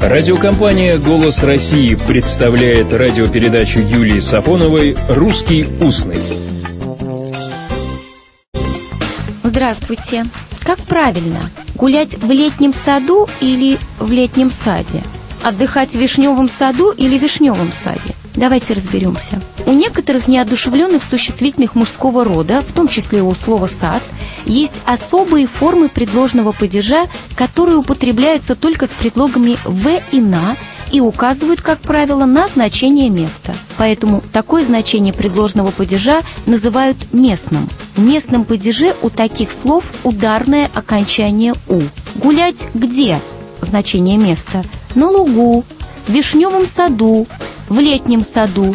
Радиокомпания 0.00 0.96
«Голос 0.96 1.42
России» 1.42 1.96
представляет 1.96 2.92
радиопередачу 2.92 3.80
Юлии 3.80 4.20
Сафоновой 4.20 4.96
«Русский 5.08 5.66
устный». 5.80 6.22
Здравствуйте. 9.42 10.24
Как 10.62 10.78
правильно? 10.78 11.40
Гулять 11.74 12.14
в 12.14 12.30
летнем 12.30 12.72
саду 12.72 13.28
или 13.40 13.76
в 13.98 14.12
летнем 14.12 14.52
саде? 14.52 15.02
Отдыхать 15.42 15.90
в 15.90 15.98
вишневом 15.98 16.48
саду 16.48 16.90
или 16.90 17.18
вишневом 17.18 17.72
саде? 17.72 18.14
Давайте 18.38 18.72
разберемся. 18.72 19.40
У 19.66 19.72
некоторых 19.72 20.28
неодушевленных 20.28 21.02
существительных 21.02 21.74
мужского 21.74 22.22
рода, 22.22 22.60
в 22.60 22.72
том 22.72 22.86
числе 22.86 23.20
у 23.20 23.34
слова 23.34 23.66
«сад», 23.66 24.00
есть 24.44 24.74
особые 24.86 25.48
формы 25.48 25.88
предложного 25.88 26.52
падежа, 26.52 27.06
которые 27.34 27.78
употребляются 27.78 28.54
только 28.54 28.86
с 28.86 28.90
предлогами 28.90 29.58
«в» 29.64 29.88
и 30.12 30.20
«на», 30.20 30.56
и 30.92 31.00
указывают, 31.00 31.62
как 31.62 31.80
правило, 31.80 32.26
на 32.26 32.46
значение 32.46 33.10
места. 33.10 33.54
Поэтому 33.76 34.22
такое 34.32 34.64
значение 34.64 35.12
предложного 35.12 35.72
падежа 35.72 36.20
называют 36.46 37.12
местным. 37.12 37.68
В 37.96 38.00
местном 38.00 38.44
падеже 38.44 38.94
у 39.02 39.10
таких 39.10 39.50
слов 39.50 39.92
ударное 40.04 40.70
окончание 40.74 41.54
«у». 41.66 41.80
Гулять 42.14 42.68
где? 42.72 43.20
Значение 43.62 44.16
места. 44.16 44.62
На 44.94 45.10
лугу, 45.10 45.64
в 46.06 46.10
вишневом 46.12 46.66
саду, 46.66 47.26
в 47.68 47.78
летнем 47.78 48.22
саду. 48.22 48.74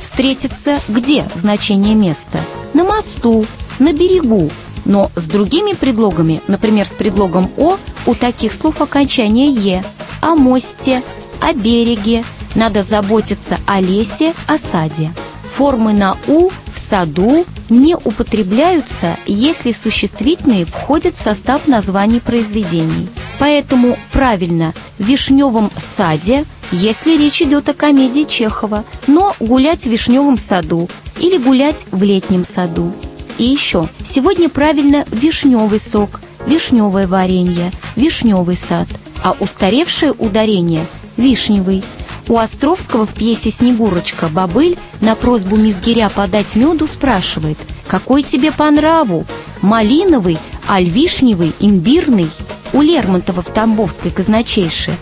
Встретиться 0.00 0.80
где? 0.88 1.26
Значение 1.34 1.94
места. 1.94 2.38
На 2.72 2.84
мосту, 2.84 3.46
на 3.78 3.92
берегу, 3.92 4.50
но 4.84 5.10
с 5.16 5.26
другими 5.26 5.72
предлогами, 5.72 6.40
например, 6.48 6.86
с 6.86 6.94
предлогом 6.94 7.50
«о», 7.56 7.76
у 8.06 8.14
таких 8.14 8.52
слов 8.52 8.80
окончание 8.80 9.50
«е», 9.50 9.84
о 10.20 10.34
мосте, 10.34 11.02
о 11.40 11.52
береге, 11.52 12.24
надо 12.54 12.82
заботиться 12.82 13.58
о 13.66 13.80
лесе, 13.80 14.34
о 14.46 14.58
саде. 14.58 15.10
Формы 15.52 15.92
на 15.92 16.16
«у» 16.26 16.50
в 16.72 16.78
саду 16.78 17.44
не 17.68 17.96
употребляются, 17.96 19.16
если 19.26 19.72
существительные 19.72 20.64
входят 20.64 21.14
в 21.14 21.20
состав 21.20 21.66
названий 21.66 22.20
произведений. 22.20 23.08
Поэтому 23.38 23.98
правильно 24.12 24.72
в 24.98 25.04
вишневом 25.04 25.70
саде, 25.76 26.44
если 26.72 27.16
речь 27.16 27.42
идет 27.42 27.68
о 27.68 27.74
комедии 27.74 28.24
Чехова, 28.24 28.84
но 29.06 29.34
гулять 29.40 29.82
в 29.82 29.86
вишневом 29.86 30.38
саду 30.38 30.88
или 31.18 31.38
гулять 31.38 31.84
в 31.90 32.02
летнем 32.02 32.44
саду. 32.44 32.92
И 33.38 33.44
еще, 33.44 33.88
сегодня 34.04 34.48
правильно 34.48 35.04
вишневый 35.10 35.78
сок, 35.78 36.20
вишневое 36.46 37.06
варенье, 37.06 37.70
вишневый 37.96 38.56
сад, 38.56 38.88
а 39.22 39.34
устаревшее 39.38 40.12
ударение– 40.12 40.86
вишневый. 41.16 41.84
У 42.28 42.36
Островского 42.36 43.06
в 43.06 43.14
пьесе 43.14 43.50
«Снегурочка» 43.50 44.28
Бабыль 44.28 44.76
на 45.00 45.14
просьбу 45.14 45.56
Мизгиря 45.56 46.10
подать 46.10 46.56
меду 46.56 46.86
спрашивает 46.86 47.58
«Какой 47.86 48.22
тебе 48.22 48.52
по 48.52 48.70
нраву? 48.70 49.24
Малиновый, 49.62 50.36
аль 50.68 50.88
вишневый, 50.88 51.52
имбирный?» 51.58 52.30
У 52.74 52.82
Лермонтова 52.82 53.40
в 53.40 53.46
Тамбовской 53.46 54.10
казначейше 54.10 54.92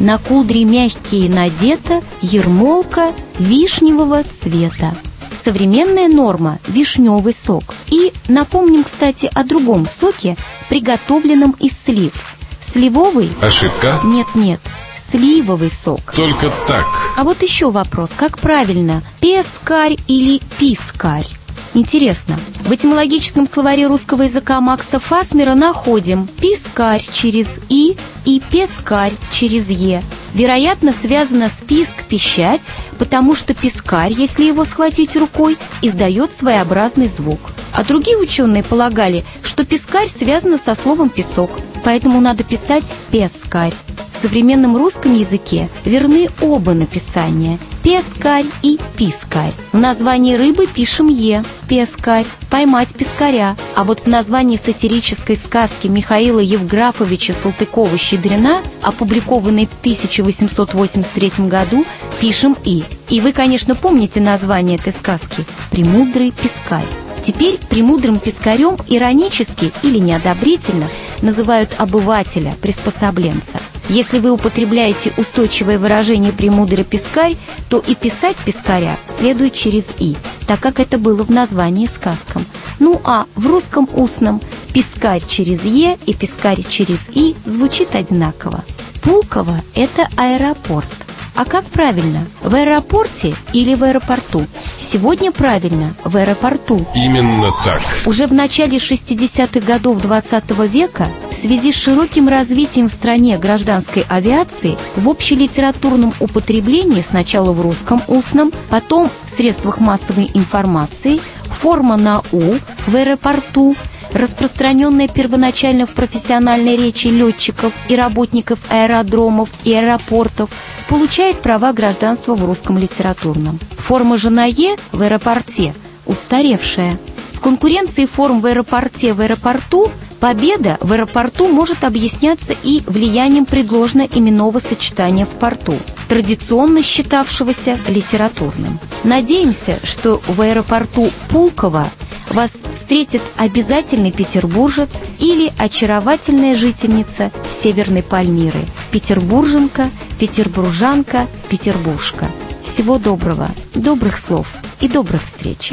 на 0.00 0.18
кудри 0.18 0.64
мягкие 0.64 1.28
надета 1.28 2.00
ермолка 2.22 3.12
вишневого 3.38 4.22
цвета 4.24 4.94
современная 5.34 6.08
норма– 6.08 6.58
вишневый 6.68 7.34
сок. 7.34 7.74
И 7.88 8.12
напомним, 8.28 8.84
кстати, 8.84 9.30
о 9.34 9.44
другом 9.44 9.86
соке, 9.86 10.36
приготовленном 10.68 11.54
из 11.60 11.76
слив. 11.76 12.12
Сливовый... 12.60 13.30
Ошибка? 13.42 14.00
Нет-нет, 14.04 14.60
сливовый 14.96 15.70
сок. 15.70 16.12
Только 16.14 16.50
так. 16.66 16.86
А 17.16 17.24
вот 17.24 17.42
еще 17.42 17.70
вопрос, 17.70 18.10
как 18.16 18.38
правильно, 18.38 19.02
пескарь 19.20 19.96
или 20.06 20.40
пискарь? 20.58 21.26
Интересно, 21.74 22.38
в 22.60 22.72
этимологическом 22.72 23.48
словаре 23.48 23.88
русского 23.88 24.22
языка 24.22 24.60
Макса 24.60 25.00
Фасмера 25.00 25.54
находим 25.54 26.28
пискарь 26.40 27.04
через 27.12 27.58
«и» 27.68 27.96
и 28.24 28.40
пескарь 28.48 29.12
через 29.32 29.70
«е». 29.70 30.00
Вероятно, 30.34 30.92
связано 30.92 31.48
с 31.48 31.62
писк 31.62 32.04
«пищать», 32.08 32.70
потому 32.96 33.34
что 33.34 33.54
пескарь, 33.54 34.12
если 34.12 34.44
его 34.44 34.64
схватить 34.64 35.16
рукой, 35.16 35.58
издает 35.82 36.32
своеобразный 36.32 37.08
звук. 37.08 37.40
А 37.72 37.82
другие 37.82 38.18
ученые 38.18 38.62
полагали, 38.62 39.24
что 39.42 39.64
пескарь 39.64 40.06
связано 40.06 40.58
со 40.58 40.76
словом 40.76 41.08
«песок», 41.08 41.50
поэтому 41.82 42.20
надо 42.20 42.44
писать 42.44 42.94
«пескарь». 43.10 43.74
Современном 44.24 44.78
русском 44.78 45.14
языке 45.14 45.68
верны 45.84 46.30
оба 46.40 46.72
написания– 46.72 47.58
пескарь 47.82 48.46
и 48.62 48.80
пискарь. 48.96 49.52
В 49.72 49.76
названии 49.76 50.34
рыбы 50.34 50.66
пишем 50.66 51.08
«е»– 51.08 51.44
пескарь, 51.68 52.24
поймать 52.48 52.94
пескаря. 52.94 53.54
А 53.74 53.84
вот 53.84 54.00
в 54.00 54.06
названии 54.06 54.56
сатирической 54.56 55.36
сказки 55.36 55.88
Михаила 55.88 56.38
Евграфовича 56.38 57.34
Салтыкова-Щедрина, 57.34 58.62
опубликованной 58.80 59.66
в 59.66 59.74
1883 59.78 61.46
году, 61.46 61.84
пишем 62.18 62.56
«и». 62.64 62.82
И 63.10 63.20
вы, 63.20 63.32
конечно, 63.32 63.74
помните 63.74 64.22
название 64.22 64.78
этой 64.78 64.94
сказки 64.94 65.44
«Премудрый 65.70 66.30
пескарь». 66.30 66.82
Теперь 67.22 67.58
премудрым 67.68 68.18
пескарем 68.18 68.78
иронически 68.86 69.70
или 69.82 69.98
неодобрительно 69.98 70.88
называют 71.20 71.74
обывателя, 71.76 72.54
приспособленца. 72.62 73.58
Если 73.88 74.18
вы 74.18 74.30
употребляете 74.30 75.12
устойчивое 75.18 75.78
выражение 75.78 76.32
«премудрый 76.32 76.84
пескарь», 76.84 77.36
то 77.68 77.82
и 77.86 77.94
писать 77.94 78.36
пескаря 78.44 78.96
следует 79.06 79.52
через 79.52 79.92
«и», 79.98 80.16
так 80.46 80.60
как 80.60 80.80
это 80.80 80.98
было 80.98 81.22
в 81.22 81.30
названии 81.30 81.86
сказкам. 81.86 82.44
Ну 82.78 83.00
а 83.04 83.26
в 83.34 83.46
русском 83.46 83.88
устном 83.92 84.40
«пескарь» 84.72 85.22
через 85.26 85.64
«е» 85.64 85.98
и 86.06 86.14
«пескарь» 86.14 86.62
через 86.66 87.10
«и» 87.12 87.36
звучит 87.44 87.94
одинаково. 87.94 88.64
Пулково– 89.02 89.54
это 89.74 90.08
аэропорт. 90.16 91.03
А 91.34 91.44
как 91.44 91.64
правильно? 91.64 92.24
В 92.42 92.54
аэропорте 92.54 93.34
или 93.52 93.74
в 93.74 93.82
аэропорту? 93.82 94.46
Сегодня 94.78 95.32
правильно, 95.32 95.92
в 96.04 96.16
аэропорту. 96.16 96.86
Именно 96.94 97.52
так. 97.64 97.82
Уже 98.06 98.28
в 98.28 98.32
начале 98.32 98.76
60-х 98.76 99.60
годов 99.60 100.00
20 100.00 100.50
века 100.70 101.08
в 101.30 101.34
связи 101.34 101.72
с 101.72 101.76
широким 101.76 102.28
развитием 102.28 102.88
в 102.88 102.92
стране 102.92 103.36
гражданской 103.36 104.06
авиации 104.08 104.78
в 104.94 105.08
общелитературном 105.08 106.14
употреблении 106.20 107.00
сначала 107.00 107.52
в 107.52 107.60
русском 107.60 108.00
устном, 108.06 108.52
потом 108.68 109.10
в 109.24 109.28
средствах 109.28 109.80
массовой 109.80 110.30
информации 110.34 111.20
форма 111.46 111.96
на 111.96 112.22
«у» 112.30 112.54
в 112.86 112.94
аэропорту– 112.94 113.74
распространенная 114.14 115.08
первоначально 115.08 115.86
в 115.86 115.92
профессиональной 115.92 116.76
речи 116.76 117.08
летчиков 117.08 117.72
и 117.88 117.96
работников 117.96 118.58
аэродромов 118.70 119.50
и 119.64 119.72
аэропортов, 119.72 120.50
получает 120.88 121.38
права 121.38 121.72
гражданства 121.72 122.34
в 122.34 122.44
русском 122.44 122.78
литературном. 122.78 123.58
Форма 123.76 124.16
же 124.16 124.30
на 124.30 124.44
«е» 124.44 124.76
в 124.92 125.02
аэропорте 125.02 125.74
устаревшая. 126.06 126.98
В 127.32 127.40
конкуренции 127.40 128.06
форм 128.06 128.40
в 128.40 128.46
аэропорте 128.46 129.12
в 129.12 129.20
аэропорту 129.20 129.90
победа 130.20 130.78
в 130.80 130.92
аэропорту 130.92 131.48
может 131.48 131.84
объясняться 131.84 132.54
и 132.62 132.82
влиянием 132.86 133.44
предложно-именного 133.44 134.58
сочетания 134.58 135.26
в 135.26 135.34
порту, 135.34 135.74
традиционно 136.08 136.82
считавшегося 136.82 137.76
литературным. 137.88 138.78
Надеемся, 139.02 139.80
что 139.82 140.22
в 140.26 140.40
аэропорту 140.40 141.10
Пулково 141.28 141.86
вас 142.34 142.52
встретит 142.72 143.22
обязательный 143.36 144.10
петербуржец 144.10 145.00
или 145.20 145.52
очаровательная 145.56 146.56
жительница 146.56 147.30
Северной 147.48 148.02
Пальмиры, 148.02 148.60
петербурженка, 148.90 149.88
петербуржанка, 150.18 151.28
петербуржка. 151.48 152.26
Всего 152.62 152.98
доброго, 152.98 153.48
добрых 153.74 154.18
слов 154.18 154.48
и 154.80 154.88
добрых 154.88 155.24
встреч. 155.24 155.70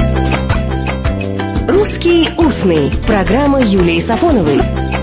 «Русский 1.68 2.28
устный»– 2.38 2.92
программа 3.06 3.60
Юлии 3.60 3.98
Сафоновой. 3.98 5.01